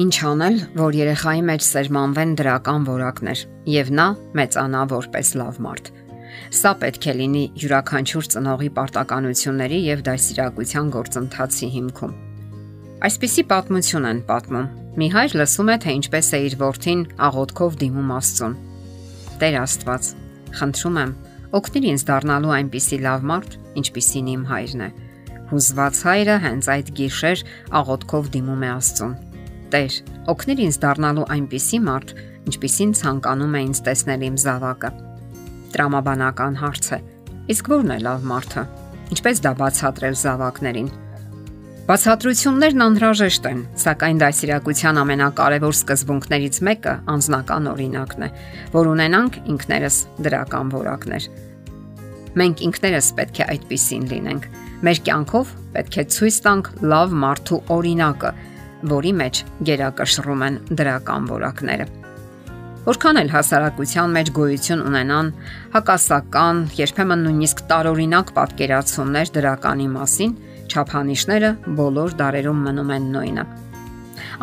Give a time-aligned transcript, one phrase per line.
[0.00, 4.06] Ինչ անել, որ երեխայի մեջ սերմանվեն դրական որակներ եւ նա
[4.38, 5.90] մեծանա որպես լավ մարդ։
[6.56, 12.16] Սա պետք է լինի յուրաքանչյուր ծնողի պարտականությունների եւ դասիրակության գործընթացի հիմքում։
[13.10, 14.70] Այսպիսի պատմություն են պատմում։
[15.00, 18.58] Մի հայր լսում է, թե ինչպես է իր որդին աղոթքով դիմում Աստծուն։
[19.40, 20.12] Տեր Աստված,
[20.60, 21.16] խնդրում եմ,
[21.60, 24.90] օգնիր ինձ դառնալու այնպիսի լավ մարդ, ինչպիսին իմ հայրն է։
[25.50, 27.44] Հուզված հայրը հենց այդ գիշեր
[27.80, 29.18] աղոթքով դիմում է Աստծուն։
[29.70, 29.96] Տեր,
[30.30, 32.12] օգնիր ինձ դառնալու այնպիսի մարդ,
[32.50, 34.90] ինչպիսին ցանկանում է ինձ տեսնել իմ զավակը։
[35.74, 36.98] Տրամաբանական հարց է։
[37.54, 38.64] Իսկ ո՞րն է լավ մարդը։
[39.14, 40.90] Ինչպես դա բացատրել զավակներին։
[41.90, 48.28] Բացատրություններն անհրաժեշտ են, սակայն դասիրակության ամենակարևոր սկզբունքներից մեկը անznական օրինակն է,
[48.74, 51.26] որ ունենանք ինքներս դրական որակներ։
[52.38, 54.46] Մենք ինքներս պետք է այդպեսին լինենք։
[54.86, 58.30] Մեր կյանքով պետք է ցույց տանք լավ մարդու օրինակը,
[58.88, 61.86] որի մեջ գերակշռում են դրական որակները։
[62.80, 65.26] Որքան էլ հասարակության մեջ գոյություն ունենան
[65.74, 70.32] հակասական, երբեմն նույնիսկ տարօրինակ պատկերացումներ դրականի մասին,
[70.70, 73.44] չափանիշները բոլոր դարերում մնում են նույնը։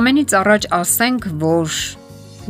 [0.00, 1.78] Ամենից առաջ ասենք, որ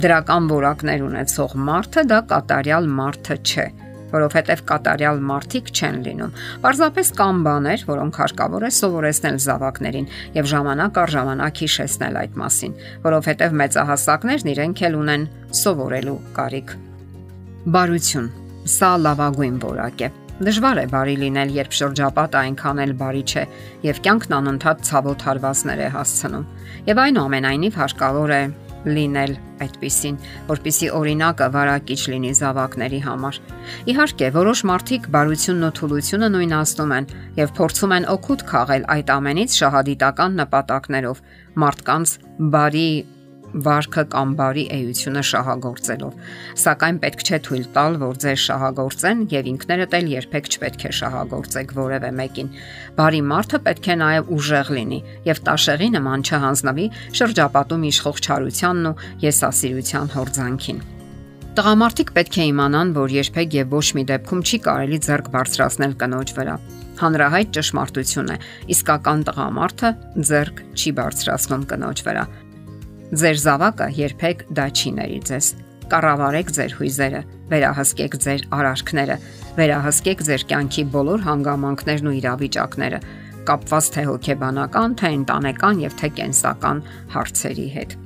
[0.06, 3.66] դրական որակներ ունեցող մարդը դա կատարյալ մարդը չէ
[4.12, 11.02] որովհետև կատարյալ մարդիկ չեն լինում։ Պարզապես կան բաներ, որոնք հարկավոր է սովորեցնել զավակներին եւ ժամանակ
[11.02, 15.28] առ ժամանակ հիշեցնել այդ մասին, որովհետև մեծահասակներն իրենք էլ ունեն
[15.62, 16.74] սովորելու կարիք։
[17.72, 18.32] Բարություն։
[18.72, 20.08] Սա լավագույն որակ է։
[20.42, 23.42] Դժվար է բարի լինել, երբ շրջապատը այնքան էլ բարի չէ
[23.86, 26.46] եւ կյանքն անընդհատ ցավոտ հարվածներ է հասցնում։
[26.88, 28.40] Եվ այնուամենայնիվ հարկավոր է
[28.86, 30.16] լինել այդպիսին,
[30.48, 33.38] որpիսի օրինակը վարակիչ լինի զավակների համար։
[33.92, 37.08] Իհարկե, որոշ մարդիկ բարությունն ու թուլությունը նույնացնում են
[37.38, 41.22] եւ փորձում են օգուտ քաղել այդ ամենից շահադիտական նպատակներով
[41.62, 42.16] մարդկանց
[42.52, 42.88] բարի
[43.66, 46.16] վարքը կամ բարի էությունը շահագործելով։
[46.62, 51.74] Սակայն պետք չէ թույլ տալ, որ ձեր շահագործեն եւ ինքներդ էլ երբեք չպետք է շահագործեք
[51.78, 52.52] որևէ մեկին։
[52.98, 56.86] Բարի մարդը պետք է նաեւ ուժեղ լինի եւ տաշեղի նման չհանձնվի
[57.22, 58.96] շրջապատում իշխող չարությանն ու
[59.26, 60.84] եսասիրության հորձանքին։
[61.52, 66.32] Տղամարդիկ պետք է իմանան, որ երբեք եւ ոչ մի դեպքում չի կարելի ձեռք բարձրացնել կնոջ
[66.38, 66.54] վրա
[67.02, 68.38] հանրահայտ ճշմարտություն է։
[68.74, 69.90] Իսկական տղամարդը
[70.28, 72.24] ձեռք չի բարձրացնում կնոջ վրա։
[73.12, 75.46] Ձեր զավակը երբեք դա չի ների ձեզ։
[75.92, 77.18] Կառավարեք ձեր հույզերը,
[77.50, 79.16] վերահսկեք ձեր արարքները,
[79.58, 83.02] վերահսկեք ձեր կյանքի բոլոր հանգամանքներն ու իրավիճակները,
[83.52, 87.96] կապված թե հոգեբանական, թե ընտանեկան եւ թե կենսական հարցերի հետ։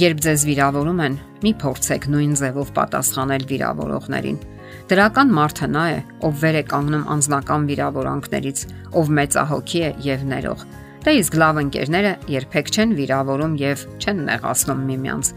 [0.00, 4.44] Երբ ձեզ վիրավորում են, մի փորձեք նույն ձևով պատասխանել վիրավորողներին։
[4.88, 8.64] Դրական մարդը նա է, ով վեր է կանգնում անznական վիրավորանքներից,
[8.96, 10.64] ով մեծահոգի է եւ ներող
[11.02, 15.30] Դե իսկ լավ ընկերները երբեք չեն վիրավորում եւ չեն նեղացնում միմյանց։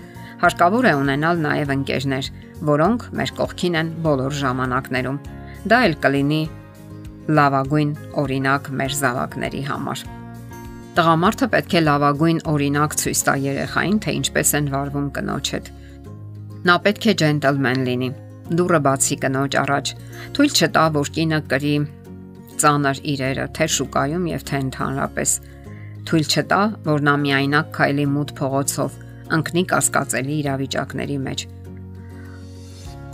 [0.43, 2.27] Հարկավոր է ունենալ նաեւ ընկերներ,
[2.69, 5.17] որոնք մեր կողքին են բոլոր ժամանակներում։
[5.71, 6.41] Դա էլ կլինի
[7.39, 10.05] լավագույն օրինակ մեր զավակների համար։
[10.95, 15.73] Տղամարդը պետք է լավագույն օրինակ ցույց տա երեխային, թե ինչպես են վարվում կնոջ հետ։
[16.69, 18.11] Նա պետք է ջենտլմեն լինի։
[18.53, 19.91] Դուրը բացի կնոջ առաջ։
[20.37, 21.75] Թույլ չտա, որ կինը կրի
[22.61, 25.33] ծանր իրերը, թե շուկայում եւ թե ընդհանրապես
[26.05, 28.97] թույլ չտա, որ նա միայնակ քայլի մութ փողոցով,
[29.35, 31.45] ընկնի կասկածելի իրավիճակների մեջ։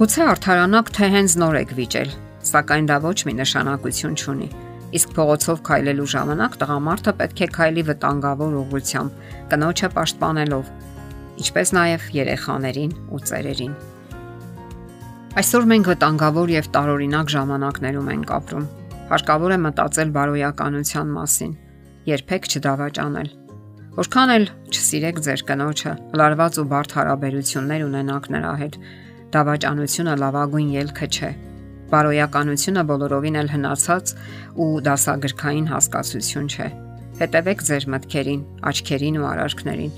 [0.01, 2.11] Գուցե արդարանակ թե հենց նոր եք վիճել,
[2.51, 4.49] սակայն դա ոչ մի նշանակություն չունի։
[4.99, 10.71] Իսկ փողոցով քայլելու ժամանակ տղամարդը պետք է քայլի վտանգավոր ուղղությամբ, կնոջը պաշտպանելով,
[11.45, 13.73] ինչպես նաև երեխաներին ու ծերերին։
[15.39, 18.69] Այսօր մենք վտանգավոր եւ տարօրինակ ժամանակներում ենք ապրում։
[19.11, 21.59] Հարկավոր է մտածել բարոյականության մասին
[22.07, 23.29] երբեք չդավաճանել։
[23.91, 28.77] Որքան էլ չսիրեք ձեր կնոջը, լարված ու բարդ հարաբերություններ ունենաք նրա հետ,
[29.35, 31.31] դավաճանությունը լավագույն ելքը չէ։
[31.91, 34.13] Բարոյականությունը բոլորովին էլ հնացած
[34.63, 36.69] ու դասագրքային հասկացություն չէ։
[37.19, 39.91] Հետևեք ձեր մտքերին, աչքերին ու արարքներին։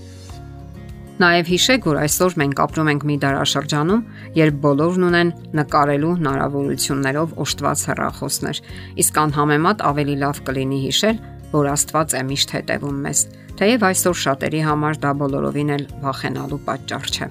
[1.22, 4.00] Նաև հիշեք, որ այսօր մենք ապրում ենք մի դարաշրջանում,
[4.34, 5.30] երբ բոլորն ունեն
[5.60, 8.62] նկարելու հնարավորություններով օժտված հեռախոսներ,
[9.04, 11.22] իսկ անհամեմատ ավելի լավ կլինի հիշել,
[11.54, 13.20] որ Աստված է միշտ հետևում մեզ,
[13.60, 17.28] թեև այսօր շատերի համար դա բոլորովին էլ վախենալու պատճառ չէ։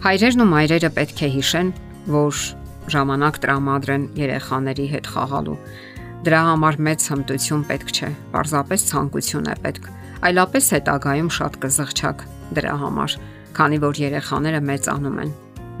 [0.00, 1.72] Հայրերն ու մայրերը պետք է հիշեն,
[2.14, 2.38] որ
[2.94, 5.56] ժամանակ տրամադրեն երեխաների հետ խաղալու։
[6.24, 9.90] Դրա համար մեծ հմտություն պետք չէ, պարզապես ցանկություն է պետք։
[10.30, 12.24] Այլապես հետագայում շատ կզղճակ
[12.56, 13.14] դրա համար,
[13.56, 15.30] քանի որ երեխաները մեծանում են։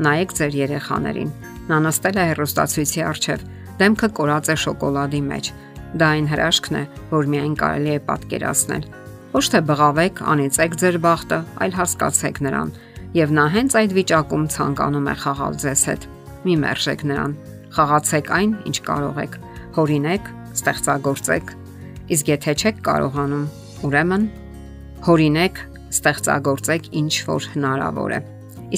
[0.00, 1.32] Նայեք ձեր երեխաներին։
[1.70, 3.44] Նա նստել է հեռուստացույցի առջև,
[3.80, 5.52] դեմքը կորած է շոկոլադի մեջ
[5.98, 8.84] Դա այն հրաշքն է, որ միայն կարելի է պատկերացնել։
[9.30, 12.70] Ոչ թե բղավեք, անիծեք ձեր բախտը, այլ հասկացեք նրան,
[13.14, 16.06] եւ նա հենց այդ վիճակում ցանկանում է խաղալ ձեզ հետ։
[16.46, 17.34] Մի մերժեք նրան։
[17.74, 19.34] Խաղացեք այն, ինչ կարող եք։
[19.78, 21.52] Հորինեք, ստեղծագործեք։
[22.10, 23.46] Իսկ եթե չեք կարողանում,
[23.86, 24.26] ուրեմն
[25.06, 28.20] հորինեք, ստեղծագործեք ինչ որ հնարավոր է։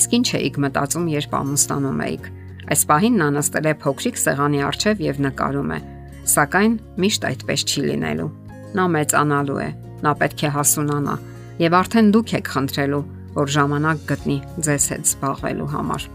[0.00, 2.28] Իսկ ինչ էիք մտածում, երբ ամուսնանում էիք։
[2.72, 5.80] Այս պահին նա նստել է փոքրիկ սեղանի առջև եւ նկարում է։
[6.22, 8.30] Սակայն միշտ այդպես չի լինելու։
[8.78, 9.68] Նա մեծանալու է,
[10.06, 11.14] նա պետք է հասունանա
[11.62, 13.00] եւ արդեն դուք եք խնդրելու,
[13.34, 14.36] որ ժամանակ գտնի
[14.66, 16.06] ձեզ հետ զբաղվելու համար։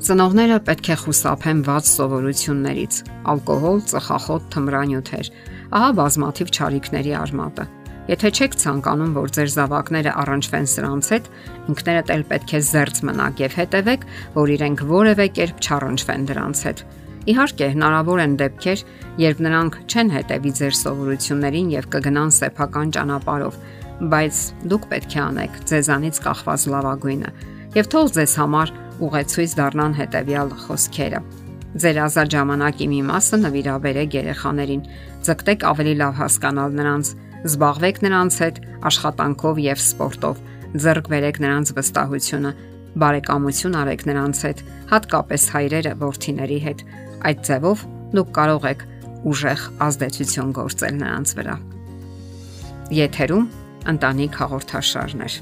[0.00, 3.00] Ծնողները պետք է խուսափեն ված սովորություններից՝
[3.34, 5.30] ալկոհոլ, ծխախոտ, թմրանյութեր։
[5.76, 7.66] Ահա բազմաթիվ ճարիքների արմատը։
[8.10, 11.28] Եթե չեք ցանկանում, որ ձեր զավակները առնչվեն սրանց հետ,
[11.70, 14.06] ինքներդ էլ պետք է զերծ մնաք եւ հետևեք,
[14.40, 16.82] որ իրենք որևէ կերպ չառնչվեն դրանց հետ։
[17.28, 18.82] Իհարկե, հնարավոր են դեպքեր,
[19.20, 23.58] երբ նրանք չեն հետևի ձեր սովորություններին եւ կգնան սեփական ճանապարով,
[24.00, 24.40] բայց
[24.72, 27.32] դուք պետք է անեք ձեզանից կախված լավագույնը
[27.76, 28.72] եւ թող ձեզ համար
[29.04, 31.20] ուղեցույց դառնան հետեւյալ խոսքերը։
[31.80, 34.80] Ձեր ազատ ժամանակի մի մասը նվիրաբերեք երեխաներին,
[35.28, 37.12] ձգտեք ավելի լավ հասկանալ նրանց,
[37.50, 38.56] զբաղվեք նրանց հետ
[38.90, 40.40] աշխատանքով եւ սպորտով,
[40.80, 42.50] ձեռք բերեք նրանց վստահությունը,
[43.00, 46.84] բարեկամություն արեք նրանց հետ, հատկապես հայրերը, ворթիների հետ,
[47.28, 47.84] Այդ ձևով
[48.16, 48.84] դուք կարող եք
[49.30, 51.56] ուժեղ ազդեցություն գործել նրանց վրա։
[52.96, 53.46] Եթերում
[53.92, 55.36] ընտանիք հաղորդաշարներ։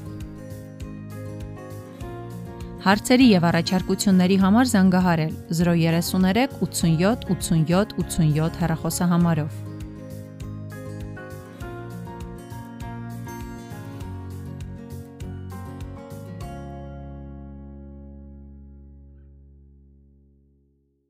[2.79, 9.68] Հարցերի եւ առաջարկությունների համար զանգահարել 033 87 87 87 հեռախոսահամարով։